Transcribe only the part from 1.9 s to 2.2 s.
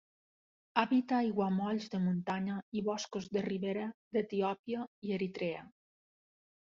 de